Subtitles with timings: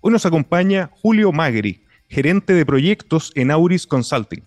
[0.03, 4.43] Hoy nos acompaña Julio Magri, gerente de proyectos en Auris Consulting.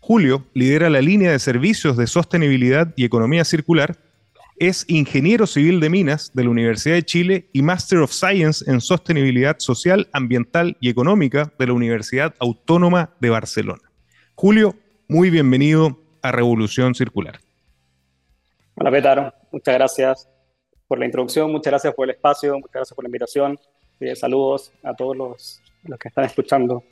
[0.00, 4.07] Julio lidera la línea de servicios de sostenibilidad y economía circular
[4.60, 8.80] es ingeniero civil de minas de la Universidad de Chile y Master of Science en
[8.80, 13.90] Sostenibilidad Social, Ambiental y Económica de la Universidad Autónoma de Barcelona.
[14.34, 14.74] Julio,
[15.08, 17.38] muy bienvenido a Revolución Circular.
[18.74, 19.34] Hola, Petaro.
[19.50, 20.28] Muchas gracias
[20.86, 23.58] por la introducción, muchas gracias por el espacio, muchas gracias por la invitación.
[24.00, 26.82] Y saludos a todos los, los que están escuchando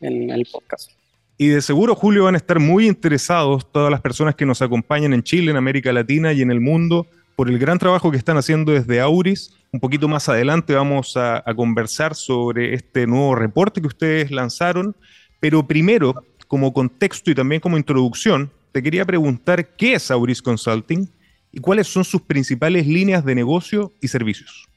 [0.00, 1.01] en el podcast.
[1.38, 5.12] Y de seguro, Julio, van a estar muy interesados todas las personas que nos acompañan
[5.12, 8.36] en Chile, en América Latina y en el mundo por el gran trabajo que están
[8.36, 9.56] haciendo desde Auris.
[9.72, 14.94] Un poquito más adelante vamos a, conversar sobre este nuevo reporte que ustedes lanzaron.
[15.40, 16.14] Pero primero,
[16.46, 21.08] como contexto y también como introducción, te quería preguntar qué es Auris Consulting
[21.50, 24.68] y cuáles son sus principales líneas de negocio y servicios.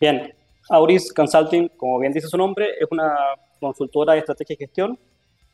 [0.00, 0.34] Bien,
[0.70, 3.14] Auris Consulting, como bien dice su nombre, es una
[3.60, 4.98] consultora de estrategia y gestión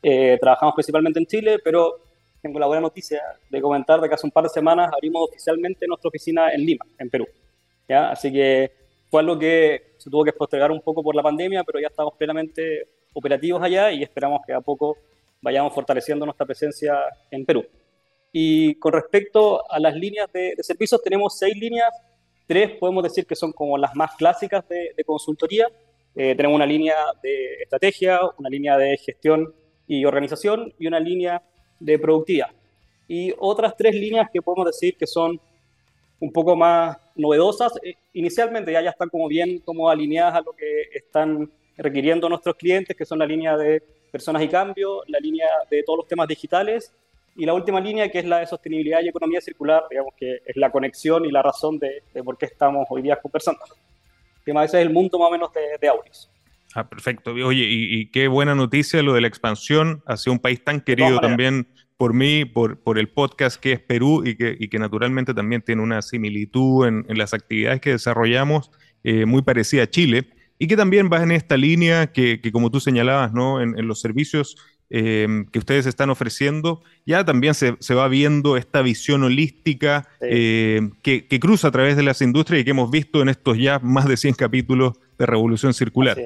[0.01, 1.99] eh, trabajamos principalmente en Chile, pero
[2.41, 5.87] tengo la buena noticia de comentar de que hace un par de semanas abrimos oficialmente
[5.87, 7.27] nuestra oficina en Lima, en Perú.
[7.87, 8.11] ¿ya?
[8.11, 8.71] Así que
[9.09, 12.13] fue algo que se tuvo que postergar un poco por la pandemia, pero ya estamos
[12.15, 14.97] plenamente operativos allá y esperamos que a poco
[15.41, 16.95] vayamos fortaleciendo nuestra presencia
[17.31, 17.65] en Perú.
[18.31, 21.89] Y con respecto a las líneas de, servicios, tenemos seis líneas,
[22.45, 25.67] tres podemos decir que son como las más clásicas de, consultoría.
[26.15, 29.53] Eh, tenemos una línea de estrategia, una línea de gestión
[29.87, 31.41] y organización y una línea
[31.79, 32.49] de productividad.
[33.07, 35.39] Y otras tres líneas que podemos decir que son
[36.19, 40.51] un poco más novedosas, eh, inicialmente ya, ya están como bien como alineadas a lo
[40.51, 43.81] que están requiriendo nuestros clientes, que son la línea de
[44.11, 46.91] personas y cambio, la línea de todos los temas digitales
[47.35, 50.55] y la última línea que es la de sostenibilidad y economía circular, digamos que es
[50.55, 53.61] la conexión y la razón de, por qué estamos hoy día conversando.
[54.43, 56.29] Que más ese es el mundo más o menos de, de Auris.
[56.75, 57.31] Ah, perfecto.
[57.31, 61.67] Oye, y, qué buena noticia lo de la expansión hacia un país tan querido también
[61.97, 65.63] por mí, por, por el podcast que es Perú y que, y que naturalmente también
[65.63, 68.71] tiene una similitud en, en las actividades que desarrollamos
[69.03, 70.29] eh, muy parecida a Chile
[70.59, 73.61] y que también va en esta línea que, que como tú señalabas, ¿no?
[73.61, 74.55] en, en los servicios
[74.89, 80.89] em, que ustedes están ofreciendo, ya también se, se va viendo esta visión holística eh,
[81.01, 83.79] que, que, cruza a través de las industrias y que hemos visto en estos ya
[83.79, 86.17] más de 100 capítulos de Revolución Circular.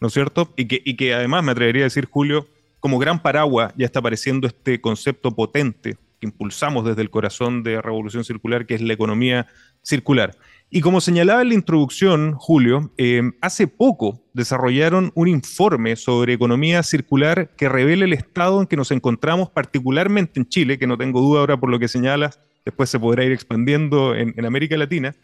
[0.00, 0.52] ¿No es cierto?
[0.56, 2.48] Y que, y que además me atrevería a decir, Julio,
[2.80, 7.80] como gran paraguas ya está apareciendo este concepto potente que impulsamos desde el corazón de
[7.80, 9.46] Revolución Circular, que es la economía
[9.82, 10.36] circular.
[10.68, 16.82] Y como señalaba en la introducción, Julio, eh, hace poco desarrollaron un informe sobre economía
[16.82, 21.20] circular que revela el estado en que nos encontramos, particularmente en Chile, que no tengo
[21.20, 25.16] duda ahora por lo que señalas, después se podrá ir expandiendo en, en América Latina,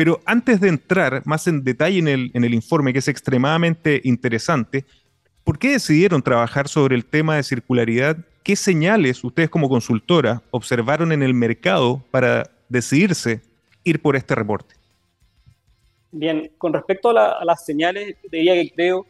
[0.00, 4.00] pero antes de entrar más en detalle en el, en el informe, que es extremadamente
[4.04, 4.86] interesante,
[5.44, 8.16] ¿por qué decidieron trabajar sobre el tema de circularidad?
[8.42, 13.42] ¿Qué señales ustedes como consultora observaron en el mercado para decidirse
[13.84, 14.74] ir por este reporte?
[16.12, 19.06] Bien, con respecto a, las señales, diría que creo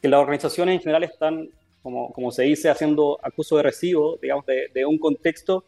[0.00, 1.50] que las organizaciones en general están,
[1.82, 5.62] como, como se dice, haciendo acuso de recibo, digamos, de, de un contexto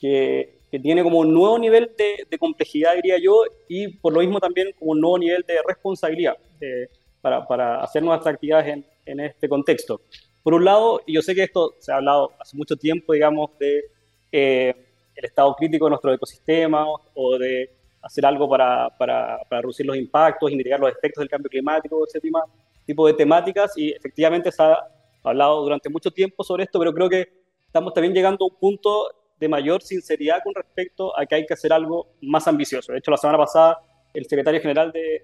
[0.00, 4.38] que que tiene como un nuevo nivel de, complejidad, diría yo, y por lo mismo
[4.38, 6.88] también como un nuevo nivel de responsabilidad eh,
[7.20, 10.00] para, para, hacer nuestras actividades en, en, este contexto.
[10.42, 13.50] Por un lado, y yo sé que esto se ha hablado hace mucho tiempo, digamos,
[13.58, 13.84] de
[14.32, 14.74] eh,
[15.14, 17.70] el estado crítico de nuestro ecosistema o de
[18.02, 22.06] hacer algo para, para, para, reducir los impactos y mitigar los efectos del cambio climático,
[22.06, 22.40] ese tipo,
[22.86, 24.78] tipo de temáticas, y efectivamente se ha
[25.22, 27.28] hablado durante mucho tiempo sobre esto, pero creo que
[27.66, 29.08] estamos también llegando a un punto
[29.40, 32.92] de mayor sinceridad con respecto a que hay que hacer algo más ambicioso.
[32.92, 33.80] De hecho, la semana pasada,
[34.12, 35.22] el secretario general de,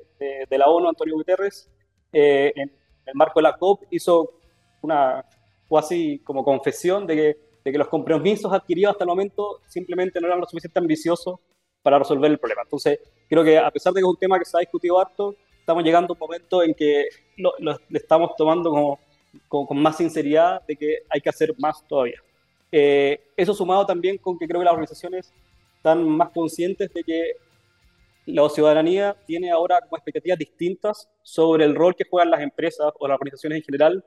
[0.49, 1.71] de, la ONU, Antonio Guterres,
[2.13, 2.73] eh, en
[3.05, 4.41] el marco de la COP, hizo
[4.81, 5.25] una
[5.71, 10.29] casi como confesión de que, de que los compromisos adquiridos hasta el momento simplemente no
[10.29, 11.39] eran lo suficientemente ambiciosos
[11.83, 12.63] para resolver el problema.
[12.63, 12.99] Entonces,
[13.29, 15.85] creo que a pesar de que es un tema que se ha discutido harto, estamos
[15.85, 20.77] llegando a un momento en que lo, lo estamos tomando como, con más sinceridad de
[20.77, 22.23] que hay que hacer más todavía.
[22.79, 25.33] Eh, eso sumado también con que creo que las organizaciones
[25.79, 27.33] están más conscientes de que
[28.27, 33.09] la ciudadanía tiene ahora como expectativas distintas sobre el rol que juegan las empresas o
[33.09, 34.05] las organizaciones en general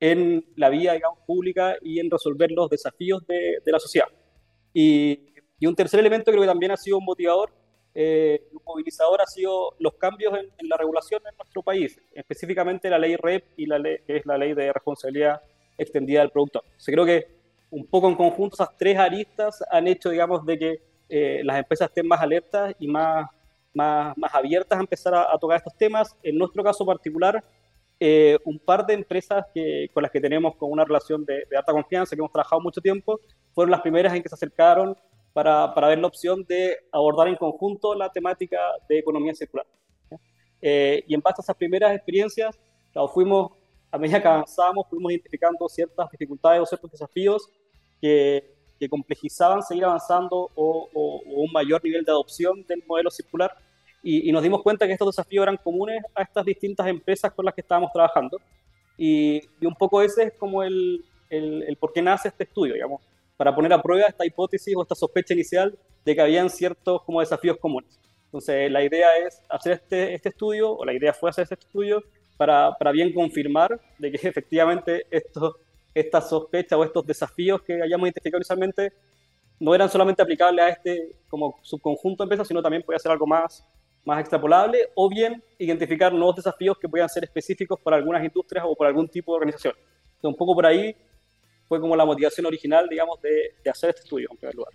[0.00, 4.08] en la vida digamos, pública y en resolver los desafíos de, de la sociedad.
[4.74, 7.52] Y, y, un tercer elemento creo que también ha sido un motivador
[7.94, 13.14] eh, movilizador ha sido los cambios en, la regulación en nuestro país, específicamente la ley
[13.14, 15.40] REP y la ley, que es la ley de responsabilidad
[15.76, 16.64] extendida del productor.
[16.76, 17.37] Se creo que
[17.70, 21.88] un poco en conjunto esas tres aristas han hecho, digamos, de que eh, las empresas
[21.88, 23.28] estén más alertas y más,
[23.74, 26.16] más, más abiertas a empezar a, tocar estos temas.
[26.22, 27.42] En nuestro caso particular,
[28.00, 31.56] eh, un par de empresas que, con las que tenemos con una relación de, de,
[31.56, 33.20] alta confianza, que hemos trabajado mucho tiempo,
[33.54, 34.96] fueron las primeras en que se acercaron
[35.32, 39.66] para, para ver la opción de abordar en conjunto la temática de economía circular.
[40.60, 42.58] Eh, y en base a esas primeras experiencias,
[43.14, 43.52] fuimos,
[43.90, 47.48] a medida que avanzábamos, fuimos identificando ciertas dificultades o ciertos desafíos
[48.00, 53.52] que, que complejizaban seguir avanzando o, o, un mayor nivel de adopción del modelo circular.
[54.02, 57.44] Y, y, nos dimos cuenta que estos desafíos eran comunes a estas distintas empresas con
[57.44, 58.40] las que estábamos trabajando.
[58.96, 62.74] Y, y un poco ese es como el, el, el por qué nace este estudio,
[62.74, 63.00] digamos
[63.38, 67.20] para poner a prueba esta hipótesis o esta sospecha inicial de que habían ciertos como
[67.20, 67.98] desafíos comunes.
[68.24, 72.02] Entonces, la idea es hacer este, este estudio, o la idea fue hacer este estudio,
[72.36, 75.54] para, para bien confirmar de que efectivamente estos,
[76.00, 78.92] estas sospechas o estos desafíos que hayamos identificado inicialmente
[79.60, 83.26] no eran solamente aplicables a este como subconjunto de empresas, sino también podía ser algo
[83.26, 83.66] más,
[84.04, 88.74] más extrapolable, o bien identificar nuevos desafíos que puedan ser específicos para algunas industrias o
[88.74, 89.74] por algún tipo de organización.
[89.76, 90.94] Entonces, un poco por ahí
[91.66, 94.72] fue como la motivación original, digamos, de, hacer este estudio en primer lugar.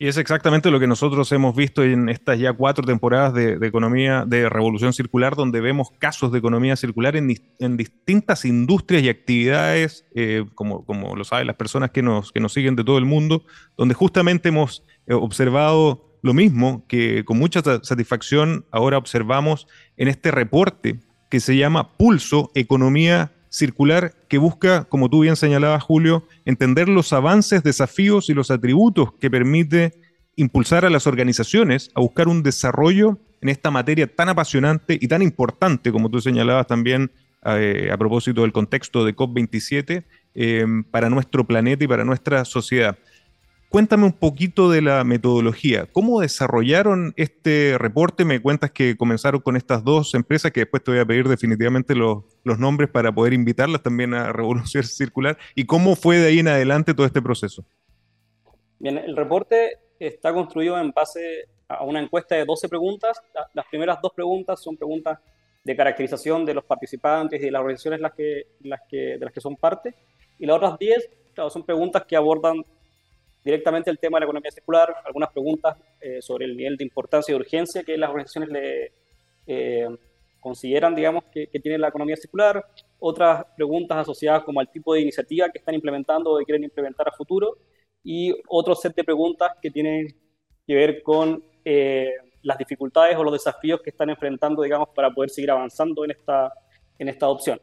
[0.00, 4.24] Y es exactamente lo que nosotros hemos visto en estas ya cuatro temporadas de, economía,
[4.24, 7.26] de revolución circular, donde vemos casos de economía circular en,
[7.76, 12.52] distintas industrias y actividades, eh, como, como lo saben las personas que nos, que nos
[12.52, 13.44] siguen de todo el mundo,
[13.76, 19.66] donde justamente hemos eh, observado lo mismo que con mucha satisfacción ahora observamos
[19.96, 25.82] en este reporte que se llama Pulso Economía circular que busca, como tú bien señalabas,
[25.82, 29.94] Julio, entender los avances, desafíos y los atributos que permite
[30.36, 35.22] impulsar a las organizaciones a buscar un desarrollo en esta materia tan apasionante y tan
[35.22, 37.10] importante, como tú señalabas también
[37.44, 40.04] eh, a propósito del contexto de COP27,
[40.34, 42.98] eh, para nuestro planeta y para nuestra sociedad.
[43.68, 45.84] Cuéntame un poquito de la metodología.
[45.92, 48.24] ¿Cómo desarrollaron este reporte?
[48.24, 51.94] Me cuentas que comenzaron con estas dos empresas, que después te voy a pedir definitivamente
[51.94, 55.36] los, nombres para poder invitarlas también a Revolución Circular.
[55.54, 57.62] ¿Y cómo fue de ahí en adelante todo este proceso?
[58.78, 63.20] Bien, el reporte está construido en base a una encuesta de 12 preguntas.
[63.52, 65.18] Las primeras dos preguntas son preguntas
[65.62, 68.46] de caracterización de los participantes y de las organizaciones de
[69.20, 69.94] las que son parte.
[70.38, 71.10] Y las otras 10
[71.50, 72.64] son preguntas que abordan
[73.48, 77.32] directamente el tema de la economía circular, algunas preguntas eh, sobre el nivel de importancia
[77.32, 78.92] y urgencia que las organizaciones le
[79.46, 79.88] eh,
[80.38, 82.62] consideran, digamos, que, tiene la economía circular,
[82.98, 87.08] otras preguntas asociadas como al tipo de iniciativa que están implementando o que quieren implementar
[87.08, 87.56] a futuro,
[88.04, 90.08] y otro set de preguntas que tienen
[90.66, 92.12] que ver con eh,
[92.42, 96.52] las dificultades o los desafíos que están enfrentando, digamos, para poder seguir avanzando en esta,
[96.98, 97.58] en esta adopción.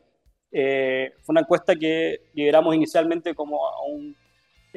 [0.51, 4.15] fue una encuesta que lideramos inicialmente como a un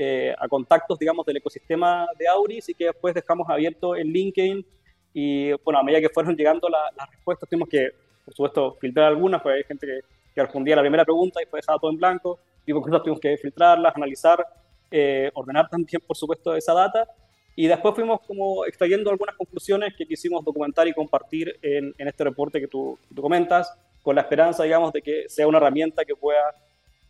[0.00, 4.64] eh, a contactos, digamos, del ecosistema de Auris y que después dejamos abierto en LinkedIn.
[5.12, 7.90] Y bueno, a medida que fueron llegando las respuestas, tuvimos que,
[8.24, 10.00] por supuesto, filtrar algunas, porque hay gente que,
[10.32, 12.38] que respondía a la primera pregunta y después dejaba todo en blanco.
[12.64, 14.46] Y por cosas tuvimos que filtrarlas, analizar,
[14.88, 17.08] eh, ordenar también, por supuesto, esa data.
[17.56, 22.22] Y después fuimos como extrayendo algunas conclusiones que quisimos documentar y compartir en, en este
[22.22, 26.04] reporte que tú, que tú comentas, con la esperanza, digamos, de que sea una herramienta
[26.04, 26.54] que pueda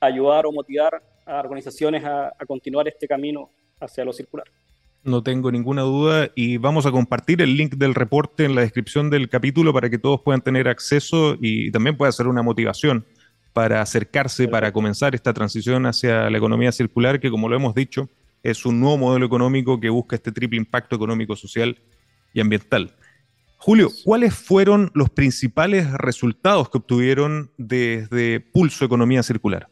[0.01, 4.47] ayudar o motivar a organizaciones a, continuar este camino hacia lo circular.
[5.05, 9.11] No tengo ninguna duda y vamos a compartir el link del reporte en la descripción
[9.11, 13.05] del capítulo para que todos puedan tener acceso y también pueda ser una motivación
[13.53, 18.09] para acercarse, para comenzar esta transición hacia la economía circular, que como lo hemos dicho,
[18.43, 21.79] es un nuevo modelo económico que busca este triple impacto económico, social
[22.33, 22.95] y ambiental.
[23.57, 29.69] Julio, ¿cuáles fueron los principales resultados que obtuvieron desde Pulso Economía Circular?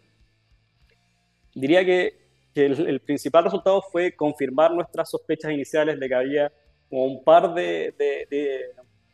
[1.57, 6.53] Diría que, el, principal resultado fue confirmar nuestras sospechas iniciales de que había
[6.89, 7.93] un par de,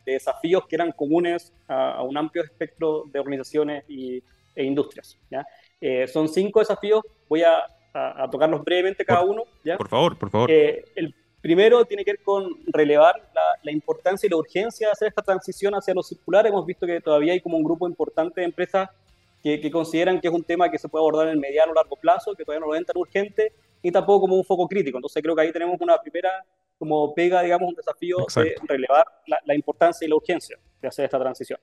[0.05, 4.23] desafíos que eran comunes a, un amplio espectro de organizaciones y,
[4.55, 5.17] e industrias.
[5.81, 7.63] Eh, son cinco desafíos, voy a,
[8.31, 9.43] tocarlos brevemente cada uno.
[9.63, 9.77] ¿ya?
[9.77, 10.49] Por favor, por favor.
[10.49, 14.91] Eh, el primero tiene que ver con relevar la, la, importancia y la urgencia de
[14.93, 16.47] hacer esta transición hacia lo circular.
[16.47, 18.89] Hemos visto que todavía hay como un grupo importante de empresas
[19.43, 21.97] que, consideran que es un tema que se puede abordar en el mediano o largo
[21.97, 24.97] plazo, que todavía no lo ven tan urgente, y tampoco como un foco crítico.
[24.97, 26.31] Entonces creo que ahí tenemos una primera
[26.79, 29.05] como pega, digamos, un desafío de relevar
[29.45, 31.59] la, importancia y la urgencia de hacer esta transición.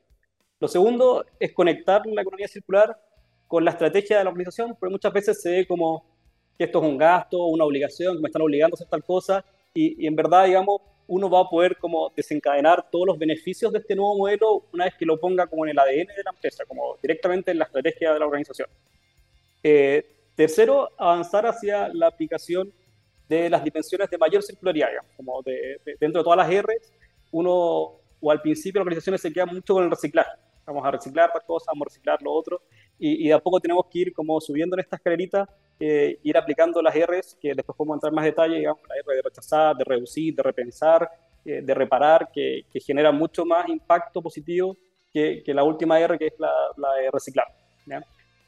[0.60, 2.96] Lo segundo es conectar la economía circular
[3.49, 6.04] con la estrategia de la organización, porque muchas veces se ve como
[6.58, 9.42] que esto es un gasto, una obligación, que me están obligando a hacer tal cosa,
[9.72, 13.81] y, y en verdad, digamos, uno va a poder como desencadenar todos los beneficios de
[13.81, 16.64] este nuevo modelo una vez que lo ponga como en el ADN de la empresa,
[16.64, 18.69] como directamente en la estrategia de la organización.
[19.61, 22.73] Eh, tercero, avanzar hacia la aplicación
[23.29, 26.93] de las dimensiones de mayor circularidad, como dentro de todas las R's,
[27.33, 30.31] uno, o al principio las organizaciones se quedan mucho con el reciclaje.
[30.64, 32.62] Vamos a reciclar las cosas, vamos a reciclar lo otro,
[33.00, 36.83] y, de a poco tenemos que ir como subiendo en esta escalerita, eh, ir aplicando
[36.83, 40.35] las R's, que después podemos entrar más detalle, digamos, la R de rechazar, de reducir,
[40.35, 41.11] de repensar,
[41.45, 44.76] eh, de reparar, que, que, genera mucho más impacto positivo
[45.11, 47.47] que, que, la última R, que es la, la de reciclar.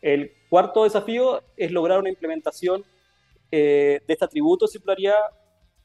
[0.02, 2.85] El cuarto desafío es lograr una implementación
[3.50, 5.21] eh, de este atributo de circularidad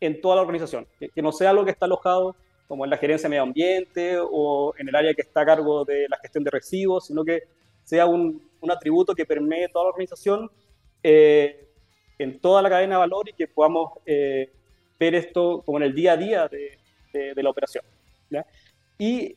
[0.02, 2.36] en toda la organización, que, que no sea algo que está alojado
[2.68, 5.86] como en la gerencia de medio ambiente o en el área que está a cargo
[5.86, 7.44] de la gestión de residuos, sino que
[7.84, 10.50] sea un, un atributo que permee toda la organización
[11.04, 11.68] eh,
[12.18, 14.52] en toda la cadena de valor y que podamos eh,
[15.00, 16.78] ver esto como en el día a día de,
[17.14, 17.84] de, la operación.
[18.98, 19.36] Y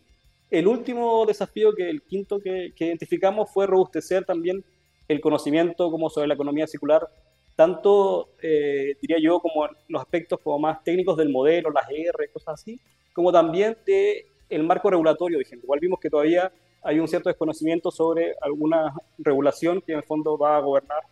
[0.51, 4.65] el último desafío, que el quinto que, que, identificamos, fue robustecer también
[5.09, 7.09] el conocimiento como sobre la economía circular,
[7.57, 12.55] tanto, eh, diría yo, como los aspectos como más técnicos del modelo, las R, cosas
[12.55, 12.81] así,
[13.13, 15.39] como también de el marco regulatorio.
[15.41, 16.51] Igual vimos que todavía
[16.83, 21.03] hay un cierto desconocimiento sobre alguna regulación que en el fondo va a gobernar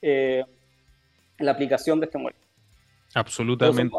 [0.00, 0.44] eh,
[1.38, 2.38] la aplicación de este modelo.
[3.14, 3.94] Absolutamente.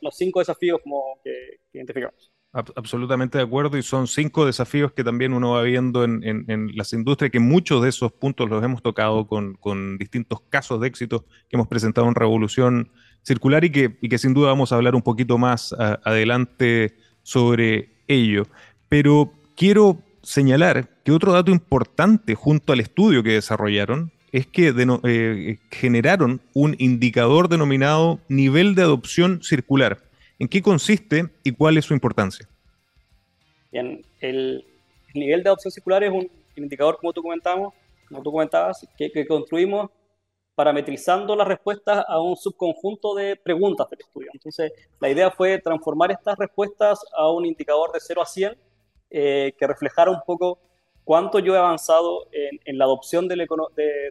[0.00, 2.32] los cinco desafíos como que, identificamos.
[2.52, 7.30] Absolutamente de acuerdo y son cinco desafíos que también uno va viendo en, las industrias,
[7.30, 11.68] que muchos de esos puntos los hemos tocado con, distintos casos de éxito que hemos
[11.68, 12.90] presentado en Revolución
[13.22, 17.90] Circular y que, y que sin duda vamos a hablar un poquito más adelante sobre
[18.06, 18.44] ello.
[18.88, 25.58] Pero quiero señalar que otro dato importante junto al estudio que desarrollaron es que eh,
[25.70, 29.98] generaron un indicador denominado nivel de adopción circular.
[30.38, 32.48] ¿En qué consiste y cuál es su importancia?
[33.72, 34.64] Bien, el,
[35.14, 37.74] nivel de adopción circular es un indicador, como tú, comentamos,
[38.08, 39.90] como tú comentabas, que, que construimos
[40.54, 44.30] parametrizando las respuestas a un subconjunto de preguntas del estudio.
[44.32, 48.67] Entonces, la idea fue transformar estas respuestas a un indicador de 0 a 100
[49.10, 50.58] eh, que reflejara un poco
[51.04, 53.46] cuánto yo he avanzado en, la adopción del,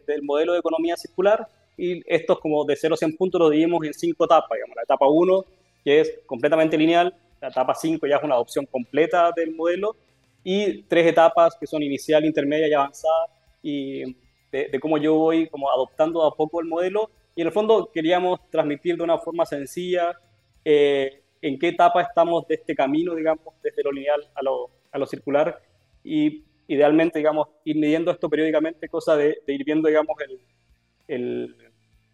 [0.06, 1.46] del, modelo de economía circular.
[1.76, 4.82] Y estos como de 0 a 100 puntos lo dividimos en cinco etapas, digamos, la
[4.82, 5.44] etapa 1
[5.84, 9.96] que es completamente lineal, la etapa 5 ya es una adopción completa del modelo.
[10.44, 13.26] Y tres etapas que son inicial, intermedia y avanzada
[13.62, 14.16] y
[14.50, 17.10] de, cómo yo voy como adoptando a poco el modelo.
[17.34, 20.18] Y en el fondo queríamos transmitir de una forma sencilla
[20.64, 24.98] eh, en qué etapa estamos de este camino, digamos, desde lo lineal a lo, a
[24.98, 25.60] lo circular
[26.04, 30.16] y idealmente, digamos, ir midiendo esto periódicamente, cosa de, ir viendo, digamos,
[31.08, 31.56] el,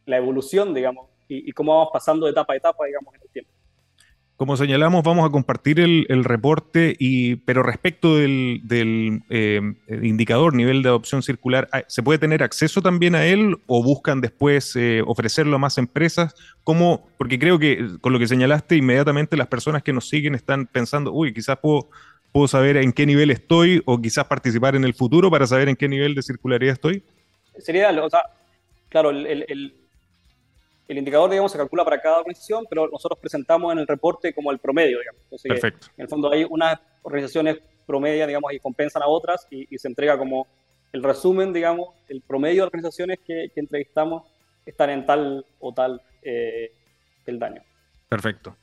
[0.07, 3.51] la evolución, digamos, y, cómo vamos pasando de etapa a etapa, digamos, en el tiempo.
[4.37, 8.63] Como señalamos, vamos a compartir el, reporte, y, pero respecto del,
[9.31, 9.61] eh,
[10.03, 14.75] indicador nivel de adopción circular, ¿se puede tener acceso también a él o buscan después
[14.75, 16.35] eh, ofrecerlo a más empresas?
[16.65, 17.09] ¿Cómo?
[17.17, 21.13] Porque creo que con lo que señalaste, inmediatamente las personas que nos siguen están pensando,
[21.13, 21.91] uy, quizás puedo
[22.35, 25.77] puedo saber en qué nivel estoy o quizás participar en el futuro para saber en
[25.77, 27.05] qué nivel de circularidad estoy?
[27.59, 28.23] Sería, o sea,
[28.89, 29.73] claro, el, el,
[30.89, 34.51] el, indicador, digamos, se calcula para cada organización, pero nosotros presentamos en el reporte como
[34.51, 35.21] el promedio, digamos.
[35.45, 35.87] Perfecto.
[35.97, 40.19] En el fondo hay unas organizaciones promedia, digamos, y compensan a otras y, se entrega
[40.19, 40.49] como
[40.93, 44.25] el resumen, digamos, el promedio de organizaciones que, entrevistamos
[44.67, 46.73] están en tal o tal eh,
[47.27, 47.63] el daño.
[48.09, 48.57] Perfecto.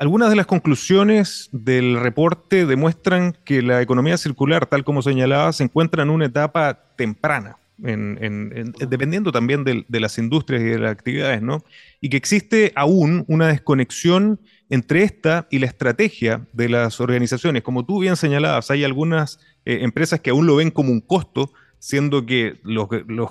[0.00, 5.62] Algunas de las conclusiones del reporte demuestran que la economía circular, tal como señalaba, se
[5.62, 11.62] encuentra en una etapa temprana, dependiendo también de, las industrias y de las actividades, ¿no?
[12.00, 14.40] Y que existe aún una desconexión
[14.70, 17.62] entre esta y la estrategia de las organizaciones.
[17.62, 21.52] Como tú bien señalabas, hay algunas eh, empresas que aún lo ven como un costo,
[21.78, 22.88] siendo que los,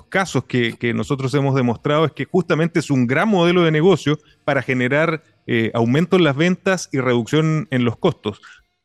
[0.08, 4.20] casos que, que, nosotros hemos demostrado es que justamente es un gran modelo de negocio
[4.44, 8.40] para generar eh, aumento en las ventas y reducción en los costos.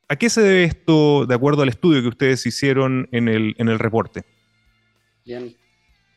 [0.08, 3.70] ¿A qué se debe esto de acuerdo al estudio que ustedes hicieron en el, en
[3.70, 4.24] el reporte?
[5.24, 5.56] Bien.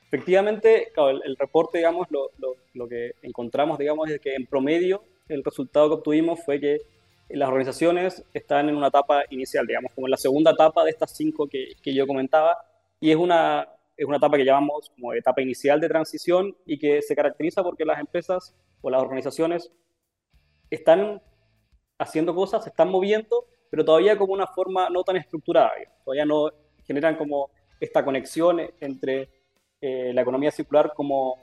[0.07, 2.31] Efectivamente, el, reporte, digamos, lo,
[2.73, 6.79] lo, que encontramos, digamos, es que en promedio el resultado que obtuvimos fue que
[7.29, 11.15] las organizaciones están en una etapa inicial, digamos, como en la segunda etapa de estas
[11.15, 12.57] cinco que, que yo comentaba,
[13.01, 17.03] y es una, es una etapa que llamamos como etapa inicial de transición y que
[17.03, 19.71] se caracteriza porque las empresas o las organizaciones
[20.71, 21.21] están
[21.99, 25.73] haciendo cosas, se están moviendo, pero todavía como una forma no tan estructurada.
[26.05, 26.51] Todavía no
[26.87, 29.29] generan como esta conexión entre
[29.81, 31.37] eh, la economía circular como,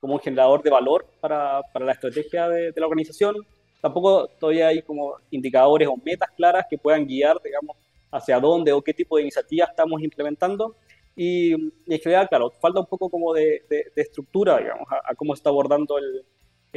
[0.00, 3.36] como un generador de valor para, para la estrategia de, la organización
[3.80, 7.76] tampoco todavía hay como indicadores o metas claras que puedan guiar, digamos,
[8.10, 10.74] hacia dónde o qué tipo de iniciativas estamos implementando.
[11.14, 13.62] Y, en general, claro, falta un poco como de,
[13.94, 16.24] estructura, digamos, a, cómo se está abordando el,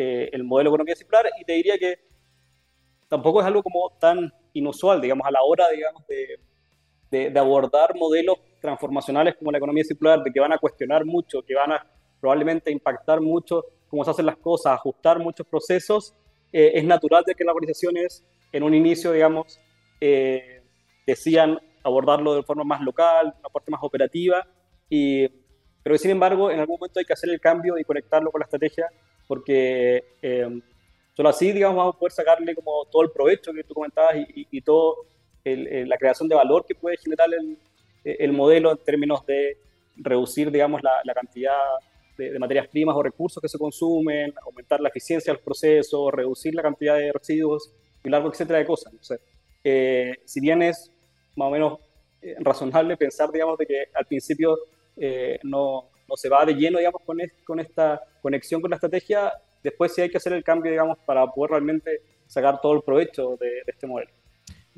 [0.02, 1.30] eh, el modelo de economía circular.
[1.42, 2.00] Y te diría que
[3.10, 8.38] tampoco es algo como tan inusual, digamos, a la hora, digamos, de, de, abordar modelos
[8.62, 11.86] transformacionales como la economía circular, de que van a cuestionar mucho, que van a
[12.22, 16.16] probablemente impactar mucho cómo se hacen las cosas, ajustar muchos procesos,
[16.54, 19.60] eh, es natural de que las organizaciones en un inicio, digamos,
[20.00, 20.64] eh,
[21.06, 24.48] decían abordarlo de forma más local, una parte más operativa,
[24.90, 25.28] y,
[25.84, 28.46] pero sin embargo en algún momento hay que hacer el cambio y conectarlo con la
[28.46, 28.88] estrategia,
[29.28, 30.62] porque eh,
[31.16, 34.48] solo así, digamos, vamos a poder sacarle como todo el provecho que tú comentabas y,
[34.52, 34.98] y, todo
[35.44, 37.58] la creación de valor que puede generar el,
[38.04, 39.58] el modelo en términos de
[39.96, 41.58] reducir, digamos, la, la cantidad
[42.28, 46.62] de, materias primas o recursos que se consumen, aumentar la eficiencia del proceso, reducir la
[46.62, 47.72] cantidad de residuos
[48.04, 48.94] y largo etcétera de cosas.
[49.64, 50.92] Eh, si bien es
[51.36, 51.80] más o menos
[52.22, 54.58] eh, razonable pensar, digamos, de que al principio
[55.00, 59.34] eh, no, no, se va de lleno, digamos, con, con esta conexión con la estrategia,
[59.64, 63.38] después sí hay que hacer el cambio, digamos, para poder realmente sacar todo el provecho
[63.40, 64.12] de, este modelo.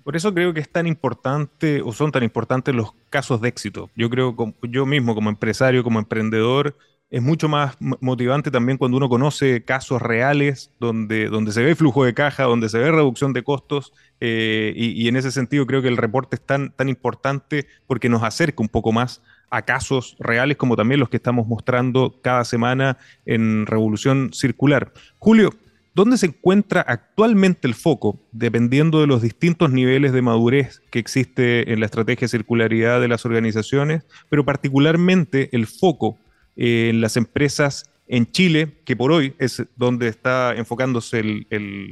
[0.03, 3.89] Por eso creo que es tan importante o son tan importantes los casos de éxito.
[3.95, 6.75] Yo creo, yo mismo como empresario, como emprendedor,
[7.11, 12.05] es mucho más motivante también cuando uno conoce casos reales donde, donde se ve flujo
[12.05, 15.89] de caja, donde se ve reducción de costos eh, y, en ese sentido creo que
[15.89, 19.21] el reporte es tan, tan importante porque nos acerca un poco más
[19.51, 24.93] a casos reales como también los que estamos mostrando cada semana en Revolución Circular.
[25.19, 25.53] Julio,
[25.93, 31.71] ¿dónde se encuentra actualmente el foco, dependiendo de los distintos niveles de madurez que existe
[31.71, 36.17] en la estrategia de circularidad de las organizaciones, pero particularmente el foco
[36.55, 41.47] en las empresas en Chile, que por hoy es donde está enfocándose el,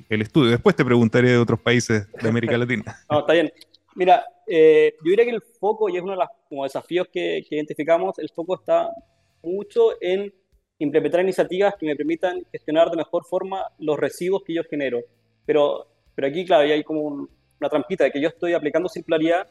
[0.10, 0.52] el, estudio.
[0.52, 2.98] Después te preguntaré de otros países de América Latina.
[3.10, 3.52] no, está bien.
[4.00, 7.44] Mira, eh, yo diría que el foco, y es uno de los como desafíos que,
[7.48, 8.90] que, identificamos, el foco está
[9.44, 10.34] mucho en
[10.78, 15.02] implementar iniciativas que me permitan gestionar de mejor forma los residuos que yo genero.
[15.46, 15.86] Pero,
[16.16, 17.28] pero aquí, claro, hay como
[17.60, 19.46] una trampita de que yo estoy aplicando circularidad,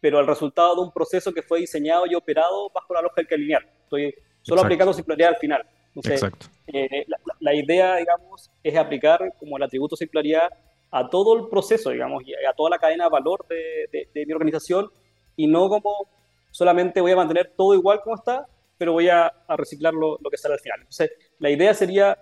[0.00, 3.66] pero el resultado de un proceso que fue diseñado y operado bajo la lógica lineal.
[3.82, 5.66] Estoy solo aplicando circularidad al final.
[6.04, 6.46] Exacto.
[6.68, 7.04] Eh,
[7.40, 10.50] la, idea, digamos, es aplicar como el atributo circularidad
[10.90, 14.90] a todo el proceso, digamos, y a toda la cadena de valor de, mi organización
[15.36, 16.08] y no como
[16.50, 20.54] solamente voy a mantener todo igual como está, pero voy a, reciclar lo, que sale
[20.54, 20.78] al final.
[20.80, 22.18] Entonces, la idea sería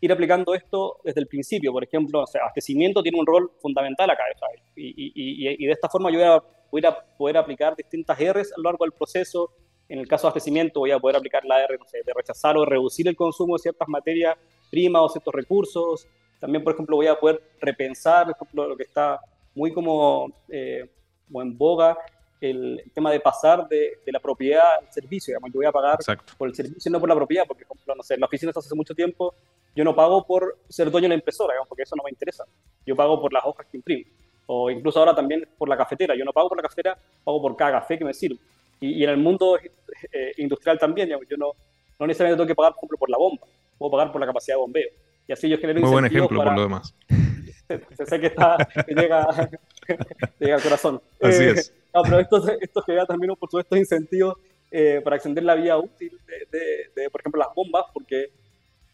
[0.00, 1.72] ir aplicando esto desde el principio.
[1.72, 4.22] Por ejemplo, o abastecimiento tiene un rol fundamental acá.
[4.76, 8.64] Y, y, y, de esta forma yo voy a poder aplicar distintas R's a lo
[8.64, 9.50] largo del proceso,
[9.88, 13.08] en el caso de abastecimiento voy a poder aplicar la R de rechazar o reducir
[13.08, 14.36] el consumo de ciertas materias
[14.70, 16.06] primas o ciertos recursos.
[16.40, 19.20] También, por ejemplo, voy a poder repensar, por ejemplo, lo que está
[19.54, 20.88] muy como, eh,
[21.34, 21.98] en boga,
[22.40, 25.32] el, tema de pasar de, la propiedad al servicio.
[25.32, 25.98] Digamos, yo voy a pagar
[26.36, 28.26] por el servicio y no por la propiedad, porque, por ejemplo, no sé, en la
[28.26, 29.34] oficina hace mucho tiempo,
[29.74, 32.44] yo no pago por ser dueño de la impresora, digamos, porque eso no me interesa.
[32.86, 34.04] Yo pago por las hojas que imprimo.
[34.46, 36.16] O incluso ahora también por la cafetera.
[36.16, 38.38] Yo no pago por la cafetera, pago por cada café que me sirve.
[38.80, 39.58] Y, en el mundo
[40.12, 41.52] eh, industrial también, yo no,
[41.98, 43.46] no necesariamente tengo que pagar, por ejemplo, por la bomba,
[43.76, 44.88] puedo pagar por la capacidad de bombeo.
[45.28, 46.94] Y así yo genero Muy buen ejemplo por lo demás.
[48.06, 48.56] sé que, está,
[48.88, 49.50] llega,
[50.40, 51.02] llega, al corazón.
[51.20, 51.74] Así eh, es.
[51.94, 54.36] No, pero esto, esto genera también, por supuesto, incentivos
[54.70, 56.18] eh, para extender la vía útil
[56.50, 58.30] de, de, por ejemplo, las bombas, porque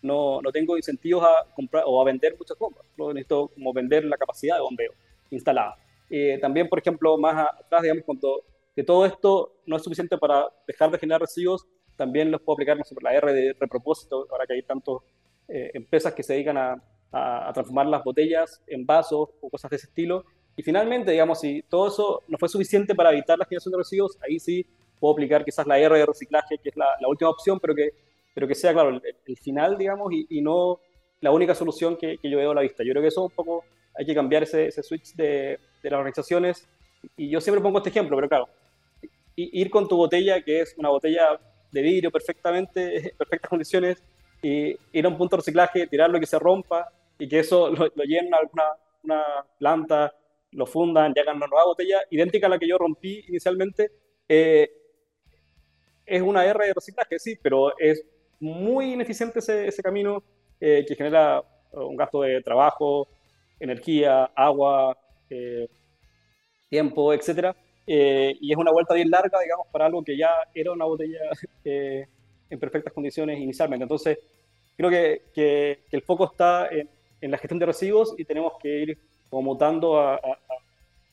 [0.02, 2.84] no, no, tengo incentivos a comprar o a vender muchas bombas.
[2.98, 4.92] No necesito como vender la capacidad de bombeo
[5.30, 5.76] instalada.
[6.40, 8.42] también, por ejemplo, más atrás, digamos, cuando
[8.74, 11.64] que todo esto no es suficiente para dejar de generar residuos,
[11.96, 14.96] también los puedo aplicar sobre la R de repropósito, ahora que hay tantas
[15.48, 16.82] eh, empresas que se dedican a,
[17.52, 20.24] transformar las botellas en vasos o cosas de ese estilo.
[20.56, 24.18] Y finalmente, digamos, si todo eso no fue suficiente para evitar la generación de residuos,
[24.20, 24.66] ahí sí
[24.98, 27.90] puedo aplicar quizás la R de reciclaje, que es la, última opción, pero que,
[28.34, 30.80] pero que sea, claro, el, final, digamos, y, no
[31.20, 32.82] la única solución que, yo veo a la vista.
[32.82, 33.64] Yo creo que eso un poco
[33.96, 36.66] hay que cambiar ese, switch de, de las organizaciones.
[37.16, 38.48] Y yo siempre pongo este ejemplo, pero claro,
[39.36, 41.38] ir con tu botella, que es una botella
[41.70, 44.02] de vidrio perfectamente, en perfectas condiciones,
[44.44, 47.70] y ir a un punto de reciclaje, tirarlo y que se rompa, y que eso
[47.70, 48.64] lo, llenen a alguna
[49.02, 49.24] una
[49.58, 50.14] planta,
[50.52, 53.90] lo fundan, y hagan una nueva botella, idéntica a la que yo rompí inicialmente,
[54.28, 54.70] eh,
[56.04, 58.04] es una R de reciclaje, sí, pero es
[58.38, 60.22] muy ineficiente ese, ese camino
[60.60, 63.08] eh, que genera un gasto de trabajo,
[63.58, 64.96] energía, agua,
[65.30, 65.68] eh,
[66.68, 67.56] tiempo, etcétera.
[67.86, 71.20] Eh, y es una vuelta bien larga, digamos, para algo que ya era una botella
[72.54, 73.82] en perfectas condiciones inicialmente.
[73.82, 74.18] Entonces,
[74.76, 76.88] creo que, que, el foco está en,
[77.20, 78.98] en la gestión de residuos y tenemos que ir
[79.30, 80.20] como mutando a,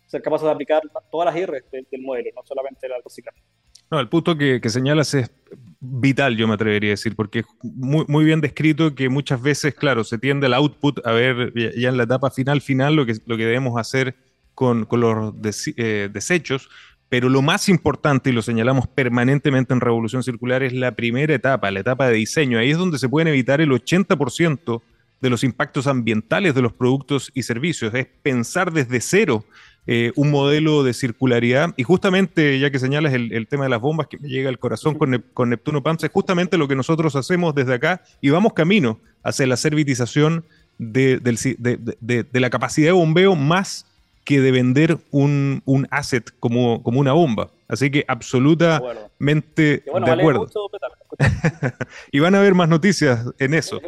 [0.06, 3.42] ser capaces de aplicar todas las R del, modelo, no solamente el reciclaje.
[3.90, 5.32] No, el punto que, señalas es
[5.80, 9.74] vital, yo me atrevería a decir, porque es muy, muy, bien descrito que muchas veces,
[9.74, 13.16] claro, se tiende al output a ver ya en la etapa final, final, lo que,
[13.26, 14.16] lo que debemos hacer
[14.54, 15.34] con, con los
[15.78, 16.70] eh, desechos,
[17.12, 21.70] pero lo más importante, y lo señalamos permanentemente en Revolución Circular, es la primera etapa,
[21.70, 22.58] la etapa de diseño.
[22.58, 24.82] Ahí es donde se pueden evitar el 80%
[25.20, 27.94] de los impactos ambientales de los productos y servicios.
[27.94, 29.44] Es pensar desde cero
[29.88, 31.74] eh, un modelo de circularidad.
[31.76, 34.98] Y justamente, ya que señalas el, tema de las bombas que me llega al corazón
[34.98, 39.46] con, Neptuno Pumps, es justamente lo que nosotros hacemos desde acá y vamos camino hacia
[39.48, 40.46] la servitización
[40.78, 43.91] de, de la capacidad de bombeo más
[44.24, 47.50] que de vender un, un asset como, como, una bomba.
[47.68, 50.48] Así que absolutamente de acuerdo.
[52.12, 53.82] y van a haber más noticias en eso.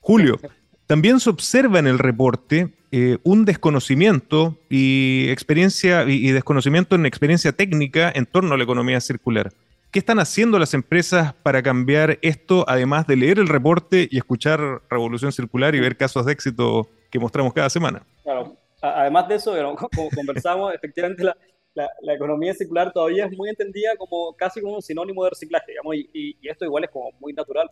[0.00, 0.40] Julio,
[0.86, 7.52] también se observa en el reporte eh, un desconocimiento y experiencia y, desconocimiento en experiencia
[7.52, 9.52] técnica en torno a la economía circular.
[9.90, 14.80] ¿Qué están haciendo las empresas para cambiar esto, además de leer el reporte y escuchar
[14.88, 18.02] Revolución Circular y ver casos de éxito que mostramos cada semana?
[18.22, 19.52] Claro, además de eso,
[19.94, 21.36] como conversamos, efectivamente la,
[21.74, 25.94] la, economía circular todavía es muy entendida como casi como un sinónimo de reciclaje, digamos,
[25.96, 27.70] y, esto igual es como muy natural.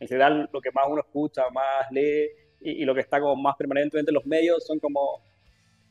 [0.00, 2.28] En general, lo que más uno escucha, más lee
[2.60, 5.22] y, lo que está como más permanentemente en los medios son como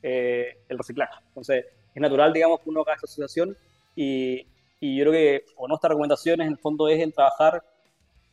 [0.03, 1.13] eh, el reciclaje.
[1.27, 3.55] Entonces, es natural, digamos, que uno haga esta asociación
[3.95, 4.45] y,
[4.79, 7.63] y yo creo que, o nuestras recomendaciones en el fondo es en trabajar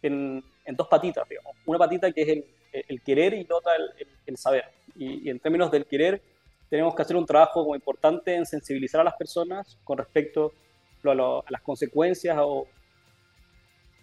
[0.02, 1.56] en, en dos patitas, digamos.
[1.66, 2.44] Una patita que es el,
[2.88, 4.64] el querer y otra el, el saber
[4.96, 6.22] y, en términos del querer,
[6.68, 10.52] tenemos que hacer un trabajo muy importante en sensibilizar a las personas con respecto
[11.04, 11.14] a,
[11.48, 12.66] las consecuencias o,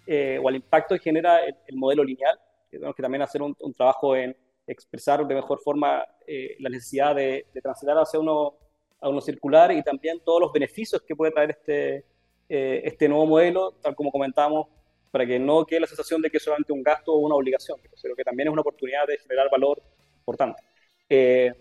[0.05, 2.39] eh, o, al impacto que genera el, modelo lineal.
[2.69, 4.36] Tenemos que también hacer un, trabajo en
[4.67, 8.53] expresar de mejor forma eh, la necesidad de, de, transitar hacia uno,
[9.01, 12.05] a uno circular y también todos los beneficios que puede traer este,
[12.47, 14.67] eh, este nuevo modelo, tal como comentamos,
[15.12, 17.78] para que no quede la sensación de que es solamente un gasto o una obligación,
[17.95, 19.82] sino que también es una oportunidad de generar valor
[20.19, 20.63] importante.
[21.10, 21.54] Eh,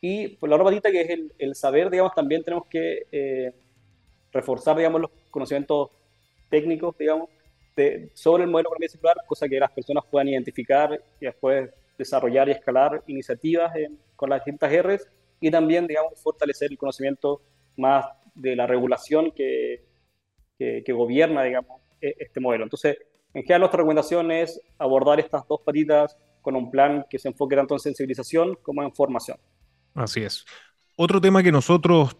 [0.00, 3.52] y por la otra patita, que es el, saber, digamos, también tenemos que eh,
[4.32, 5.90] reforzar, digamos, los conocimientos
[6.50, 7.30] técnicos, digamos,
[8.12, 12.48] sobre el modelo de economía circular, cosa que las personas puedan identificar y después desarrollar
[12.48, 13.72] y escalar iniciativas
[14.16, 15.08] con las distintas R's
[15.40, 17.40] y también, digamos, fortalecer el conocimiento
[17.76, 19.84] más de la regulación que,
[20.58, 22.64] que, gobierna, digamos, este modelo.
[22.64, 22.98] Entonces,
[23.34, 27.56] en general, nuestra recomendación es abordar estas dos patitas con un plan que se enfoque
[27.56, 29.38] tanto en sensibilización como en formación.
[29.94, 30.44] Así es.
[30.96, 32.16] Otro tema que nosotros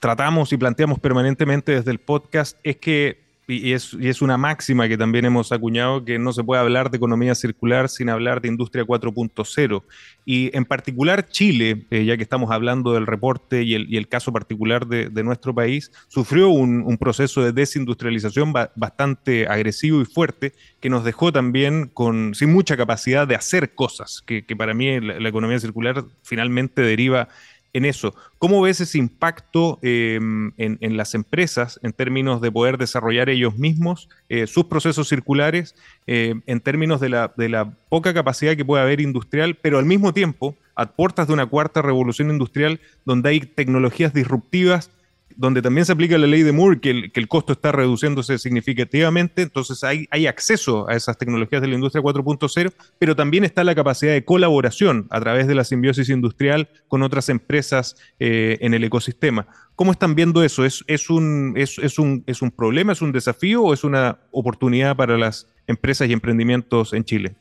[0.00, 5.24] tratamos y planteamos permanentemente desde el podcast es que y es, una máxima que también
[5.24, 9.82] hemos acuñado, que no se puede hablar de economía circular sin hablar de industria 4.0.
[10.24, 14.86] Y en particular Chile, eh, ya que estamos hablando del reporte y el, caso particular
[14.88, 21.30] de, nuestro país, sufrió un, proceso de desindustrialización bastante agresivo y fuerte, que nos dejó
[21.30, 26.82] también con, sin mucha capacidad de hacer cosas, que, para mí la economía circular finalmente
[26.82, 27.28] deriva
[27.76, 28.14] en eso.
[28.38, 34.08] ¿Cómo ves ese impacto em, en, las empresas en términos de poder desarrollar ellos mismos
[34.30, 35.74] eh, sus procesos circulares,
[36.06, 39.84] eh, en términos de la, de la poca capacidad que puede haber industrial, pero al
[39.84, 44.90] mismo tiempo a puertas de una cuarta revolución industrial donde hay tecnologías disruptivas
[45.34, 49.82] donde también se aplica la ley de Moore, que el, costo está reduciéndose significativamente, entonces
[49.84, 54.12] hay, hay, acceso a esas tecnologías de la industria 4.0, pero también está la capacidad
[54.12, 59.46] de colaboración a través de la simbiosis industrial con otras empresas eh, en el ecosistema.
[59.74, 60.64] ¿Cómo están viendo eso?
[60.64, 64.18] ¿Es, es, un, es, es, un, ¿Es un problema, es un desafío o es una
[64.30, 67.34] oportunidad para las empresas y emprendimientos en Chile?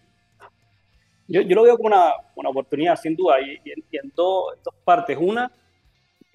[1.27, 5.17] Yo, yo lo veo como una, una oportunidad, sin duda, y, en, dos partes.
[5.19, 5.51] Una,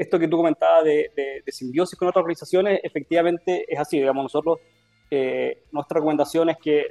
[0.00, 3.98] esto que tú comentabas de, simbiosis con otras organizaciones, efectivamente es así.
[3.98, 4.58] Digamos, nosotros,
[5.10, 6.86] eh, nuestra recomendación es que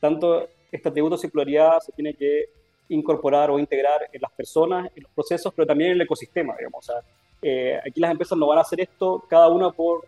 [0.00, 2.46] tanto este atributo de circularidad se tiene que
[2.88, 6.88] incorporar o integrar en las personas, en los procesos, pero también en el ecosistema, digamos.
[6.88, 7.02] O sea,
[7.40, 10.04] eh, aquí las empresas no van a hacer esto cada una por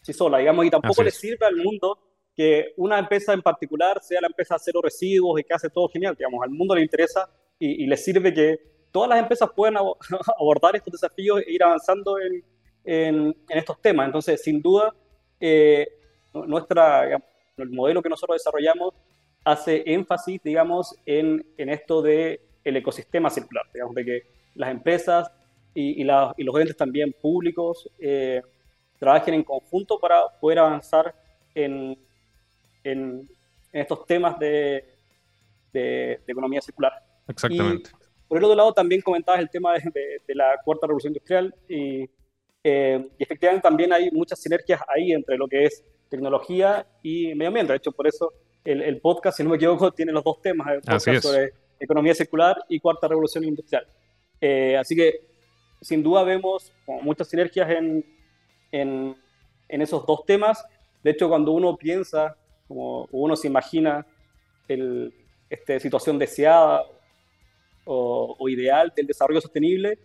[0.00, 1.98] sí sola, digamos, y tampoco les sirve al mundo
[2.34, 6.14] que una empresa en particular sea la empresa cero residuos y que hace todo genial,
[6.16, 9.76] digamos, al mundo le interesa y, y le sirve que todas las empresas pueden
[10.40, 12.42] abordar estos desafíos e ir avanzando en,
[12.82, 14.06] en, estos temas.
[14.06, 14.90] Entonces, sin duda,
[15.38, 15.86] eh,
[16.32, 17.04] nuestra,
[17.58, 18.94] el modelo que nosotros desarrollamos
[19.44, 24.22] hace énfasis, digamos, en, en esto del el ecosistema circular, digamos, de que
[24.54, 25.30] las empresas
[25.74, 26.06] y, y,
[26.38, 28.40] y los entes también públicos eh,
[28.98, 31.14] trabajen en conjunto para poder avanzar
[31.54, 31.98] en,
[32.82, 33.28] en,
[33.72, 34.88] estos temas de,
[35.70, 36.94] de, de economía circular.
[37.28, 37.90] Exactamente.
[38.28, 42.08] Por el otro lado, también comentabas el tema de, la cuarta revolución industrial y,
[42.64, 47.48] eh, y, efectivamente también hay muchas sinergias ahí entre lo que es tecnología y medio
[47.48, 47.72] ambiente.
[47.72, 48.32] De hecho, por eso
[48.64, 52.56] el, podcast, si no me equivoco, tiene los dos temas, el podcast sobre economía circular
[52.68, 53.86] y cuarta revolución industrial.
[54.40, 55.20] Eh, así que,
[55.80, 58.04] sin duda, vemos muchas sinergias en,
[58.72, 59.16] en,
[59.68, 60.64] en, esos dos temas.
[61.02, 62.36] De hecho, cuando uno piensa,
[62.66, 64.04] como uno se imagina
[64.66, 65.14] el,
[65.48, 66.84] este, situación deseada
[67.86, 69.98] o, ideal del desarrollo sostenible,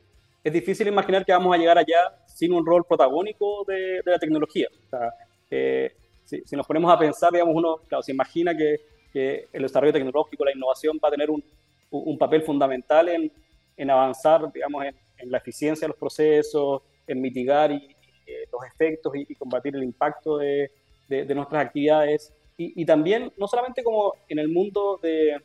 [0.43, 4.67] es difícil imaginar que vamos a llegar allá sin un rol protagónico de, la tecnología.
[4.87, 5.13] O sea,
[5.49, 5.91] eh,
[6.23, 10.53] si, nos ponemos a pensar, digamos, uno claro, se imagina que, el desarrollo tecnológico, la
[10.53, 11.43] innovación va a tener un,
[11.89, 13.29] un papel fundamental en,
[13.75, 14.95] en, avanzar, digamos, en,
[15.29, 17.93] la eficiencia de los procesos, en mitigar y,
[18.25, 20.71] eh, los efectos y, combatir el impacto de,
[21.09, 22.33] de, nuestras actividades.
[22.55, 25.35] Y, también, no solamente como en el mundo de,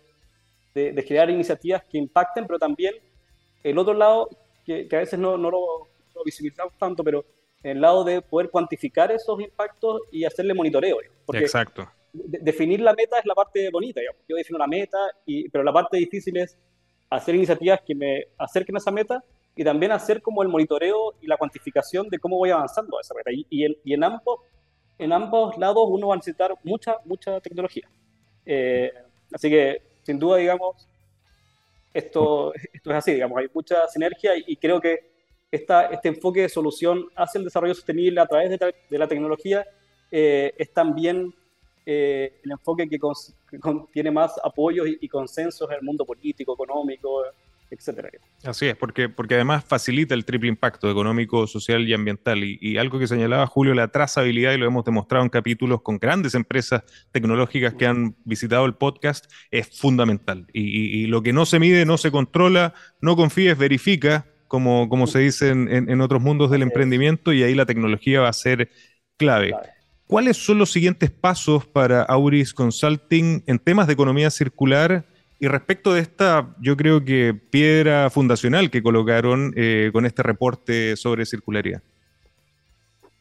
[0.85, 2.95] de, crear iniciativas que impacten, pero también
[3.63, 4.29] el otro lado,
[4.65, 7.25] que, a veces no, no lo, lo visibilizamos tanto, pero
[7.63, 10.99] el lado de poder cuantificar esos impactos y hacerle monitoreo.
[11.25, 11.89] Porque Exacto.
[12.13, 14.01] definir la meta es la parte bonita.
[14.29, 16.57] Yo defino la meta, y, pero la parte difícil es
[17.11, 19.23] hacer iniciativas que me acerquen a esa meta
[19.55, 23.15] y también hacer como el monitoreo y la cuantificación de cómo voy avanzando a esa
[23.15, 23.33] meta.
[23.33, 24.41] Y, y, en, ambos,
[24.99, 27.89] en ambos lados uno va a necesitar mucha, mucha tecnología.
[28.45, 28.93] Eh,
[29.33, 30.89] así que, sin duda, digamos,
[31.93, 35.17] esto, esto es así, digamos, hay mucha sinergia y creo que
[35.51, 39.67] este enfoque de solución hacia el desarrollo sostenible a través de, la tecnología
[40.11, 41.35] eh, es también
[41.85, 42.99] eh, el enfoque que,
[43.93, 47.25] tiene más apoyos y, consensos en el mundo político, económico,
[47.71, 48.11] etcétera.
[48.45, 52.43] Así es, porque, porque además facilita el triple impacto económico, social y ambiental.
[52.45, 56.35] Y, algo que señalaba Julio, la trazabilidad, y lo hemos demostrado en capítulos con grandes
[56.35, 60.47] empresas tecnológicas que han visitado el podcast, es fundamental.
[60.53, 65.07] Y, y lo que no se mide, no se controla, no confíes, verifica como, como
[65.07, 68.71] se dice en, otros mundos del emprendimiento, y ahí la tecnología va a ser
[69.17, 69.53] clave.
[70.07, 75.05] ¿Cuáles son los siguientes pasos para Auris Consulting en temas de economía circular?
[75.39, 80.97] Y respecto de esta, yo creo que piedra fundacional que colocaron eh, con este reporte
[80.97, 81.83] sobre circularidad.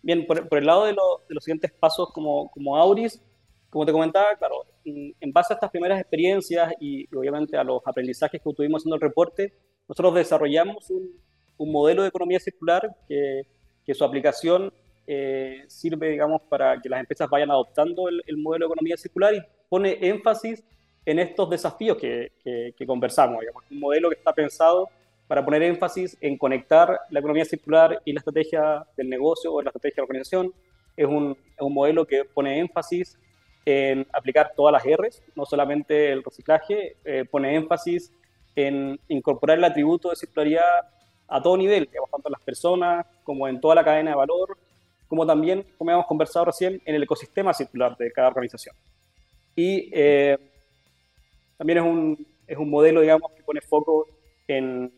[0.01, 3.21] Bien, por, el lado de, los siguientes pasos como, como Auris,
[3.69, 8.41] como te comentaba, claro, en, base a estas primeras experiencias y, obviamente a los aprendizajes
[8.41, 9.53] que tuvimos haciendo el reporte,
[9.87, 11.11] nosotros desarrollamos un,
[11.57, 13.43] modelo de economía circular que,
[13.85, 14.71] que su aplicación
[15.07, 19.41] eh, sirve, digamos, para que las empresas vayan adoptando el, modelo de economía circular y
[19.69, 20.63] pone énfasis
[21.05, 23.39] en estos desafíos que, que, conversamos.
[23.39, 23.63] Digamos.
[23.69, 24.89] Un modelo que está pensado
[25.27, 29.69] para poner énfasis en conectar la economía circular y la estrategia del negocio o la
[29.69, 30.53] estrategia de la organización.
[30.95, 33.17] Es un, es un modelo que pone énfasis
[33.65, 38.11] en aplicar todas las R's, no solamente el reciclaje, eh, pone énfasis
[38.55, 40.87] en incorporar el atributo de circularidad
[41.27, 44.55] a todo nivel, tanto en las personas como en toda la cadena de valor,
[45.07, 48.75] como también, como hemos conversado recién, en el ecosistema circular de cada organización.
[49.55, 50.37] Y eh,
[51.57, 54.07] también es un, es un modelo, digamos, que pone foco
[54.47, 54.91] en,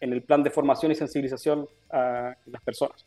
[0.00, 3.06] en el plan de formación y sensibilización a las personas.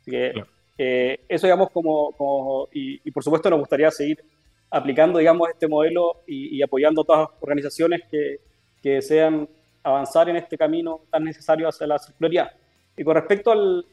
[0.00, 0.32] Así que
[0.78, 4.24] eh, eso, digamos, como, como y, y, por supuesto nos gustaría seguir
[4.70, 8.40] aplicando, digamos, este modelo y, y apoyando a todas las organizaciones que,
[8.82, 9.48] que desean
[9.82, 12.52] avanzar en este camino tan necesario hacia la circularidad.
[12.96, 13.86] Y con respecto al,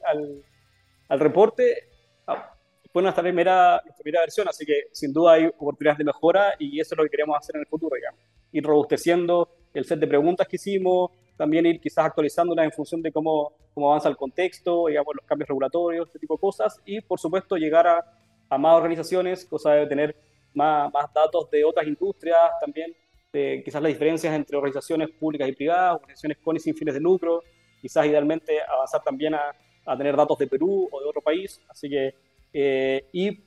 [1.07, 1.89] al, reporte,
[2.27, 2.53] ah,
[2.91, 6.79] fue nuestra primera, nuestra primera versión, así que sin duda hay oportunidades de mejora y
[6.79, 8.19] eso es lo que queremos hacer en el futuro, digamos.
[8.51, 13.11] Ir robusteciendo el set de preguntas que hicimos, también ir quizás actualizándolas en función de
[13.11, 17.19] cómo, cómo avanza el contexto, digamos, los cambios regulatorios, este tipo de cosas, y por
[17.19, 18.03] supuesto llegar a,
[18.49, 20.15] a más organizaciones, cosa de tener
[20.53, 22.93] más, más datos de otras industrias también,
[23.31, 27.43] quizás las diferencias entre organizaciones públicas y privadas, organizaciones con y sin fines de lucro,
[27.81, 31.89] quizás idealmente avanzar también a, a tener datos de Perú o de otro país, así
[31.89, 32.13] que,
[32.53, 33.37] eh, y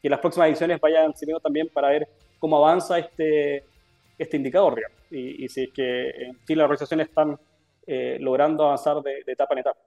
[0.00, 3.64] que las próximas ediciones vayan sirviendo también para ver cómo avanza este,
[4.18, 7.38] este indicador, y, si es que en Chile las organizaciones están
[7.86, 9.80] eh, logrando avanzar de etapa en etapa.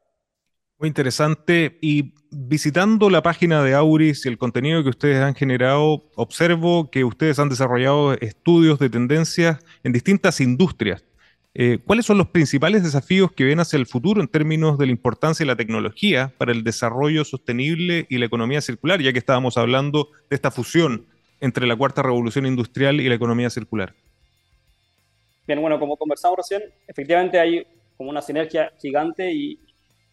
[0.77, 1.77] Muy interesante.
[1.81, 7.05] Y visitando la página de Auris y el contenido que ustedes han generado, observo que
[7.05, 11.05] ustedes han desarrollado estudios de tendencias en distintas industrias.
[11.53, 14.91] Eh, ¿Cuáles son los principales desafíos que ven hacia el futuro en términos de la
[14.91, 19.57] importancia de la tecnología para el desarrollo sostenible y la economía circular, ya que estábamos
[19.57, 21.05] hablando de esta fusión
[21.39, 23.95] entre la cuarta revolución industrial y la economía circular?
[25.47, 27.65] Bien, bueno, como conversamos recién, efectivamente hay
[27.97, 29.59] como una sinergia gigante y,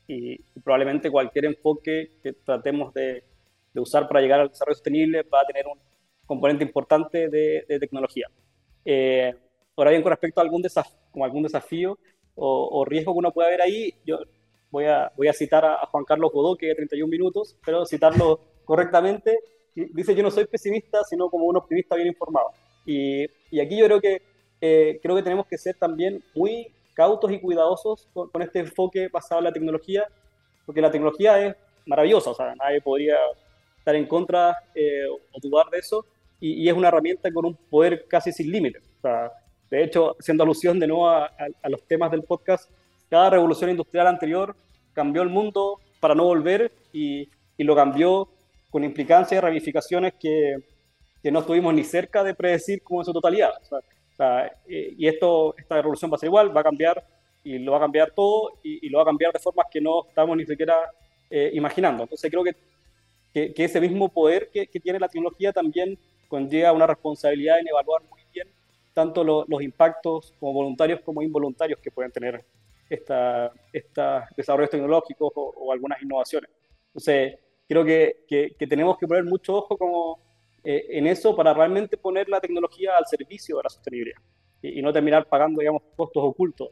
[0.07, 3.25] y, probablemente cualquier enfoque que tratemos de,
[3.75, 5.79] usar para llegar al desarrollo sostenible va a tener un
[6.27, 8.27] componente importante de, tecnología.
[8.85, 9.35] Eh,
[9.77, 10.63] Ahora bien, con respecto a algún,
[11.11, 11.99] como algún desafío
[12.35, 14.19] o, riesgo que uno pueda ver ahí, yo
[14.71, 19.39] voy a, voy a citar a, Juan Carlos Godó, que 31 minutos, pero citarlo correctamente,
[19.75, 22.51] dice yo no soy pesimista, sino como un optimista bien informado.
[22.87, 24.23] Y, y aquí yo creo que,
[24.65, 29.41] eh, creo que tenemos que ser también muy cautos y cuidadosos con, este enfoque basado
[29.41, 30.07] en la tecnología,
[30.65, 33.17] porque la tecnología es maravillosa, o sea, nadie podría
[33.77, 36.07] estar en contra eh, o dudar de eso,
[36.39, 38.85] y, es una herramienta con un poder casi sin límites.
[38.99, 39.33] O sea,
[39.69, 41.33] de hecho, haciendo alusión de nuevo a,
[41.69, 42.71] los temas del podcast,
[43.11, 44.55] cada revolución industrial anterior
[44.93, 48.29] cambió el mundo para no volver y, y lo cambió
[48.71, 50.57] con implicancias y ramificaciones que,
[51.21, 53.53] que, no estuvimos ni cerca de predecir como en su totalidad.
[53.61, 53.79] O sea,
[54.67, 57.05] eh, y esto, esta revolución va a ser igual, va a cambiar
[57.45, 60.07] y lo va a cambiar todo y, lo va a cambiar de formas que no
[60.09, 60.77] estamos ni siquiera
[61.31, 62.05] eh, imaginando.
[62.05, 67.61] Entonces creo que, que, ese mismo poder que, tiene la tecnología también conlleva una responsabilidad
[67.61, 68.49] en evaluar muy bien
[68.93, 72.45] tanto los impactos como voluntarios como involuntarios que pueden tener
[72.91, 76.51] estos esta desarrollos tecnológicos o, algunas innovaciones.
[76.89, 80.19] Entonces, creo que, tenemos que poner mucho ojo como,
[80.65, 84.21] eh, en eso para realmente poner la tecnología al servicio de la sostenibilidad
[84.61, 86.71] y, y no terminar pagando, digamos, costos ocultos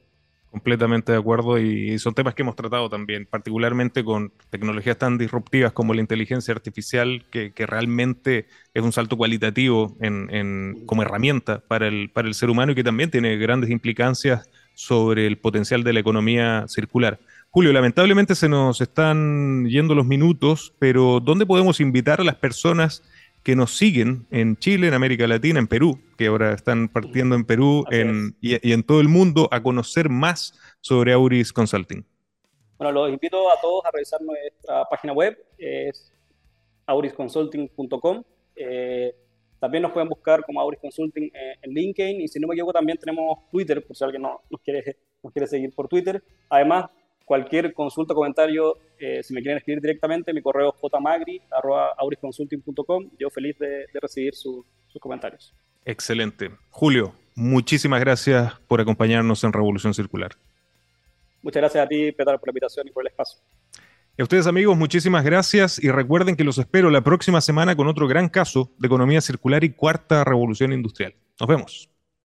[0.50, 5.72] Completamente de acuerdo y son temas que hemos tratado también, particularmente con tecnologías tan disruptivas
[5.72, 12.10] como la inteligencia artificial, que, realmente es un salto cualitativo en, como herramienta para el,
[12.10, 16.00] para el ser humano y que también tiene grandes implicancias sobre el potencial de la
[16.00, 17.20] economía circular.
[17.50, 23.04] Julio, lamentablemente se nos están yendo los minutos, pero ¿dónde podemos invitar a las personas
[23.42, 27.44] que nos siguen en Chile, en América Latina, en Perú, que ahora están partiendo en
[27.44, 27.84] Perú
[28.40, 32.04] y, en todo el mundo a conocer más sobre Auris Consulting.
[32.78, 36.12] Bueno, los invito a todos a revisar nuestra página web, es
[36.86, 38.22] aurisconsulting.com.
[38.56, 39.14] Eh,
[39.58, 41.30] también nos pueden buscar como Auris Consulting
[41.62, 44.96] en LinkedIn y si no me equivoco también tenemos Twitter, por si alguien nos, quiere,
[45.22, 46.22] nos quiere seguir por Twitter.
[46.48, 46.90] Además,
[47.30, 53.10] cualquier consulta, comentario, eh, si me quieren escribir directamente, mi correo es jmagri.aurisconsulting.com.
[53.20, 54.64] Yo feliz de, recibir sus
[54.98, 55.54] comentarios.
[55.84, 56.50] Excelente.
[56.70, 60.32] Julio, muchísimas gracias por acompañarnos en Revolución Circular.
[61.40, 63.38] Muchas gracias a ti, Pedro, por la invitación y por el espacio.
[64.18, 67.86] Y a ustedes amigos, muchísimas gracias y recuerden que los espero la próxima semana con
[67.86, 71.14] otro gran caso de economía circular y cuarta revolución industrial.
[71.38, 71.90] Nos vemos.